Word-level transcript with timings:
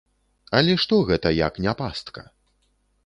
Але 0.59 0.77
што 0.83 0.99
гэта, 1.09 1.35
як 1.47 1.61
не 1.67 1.73
пастка? 1.83 2.21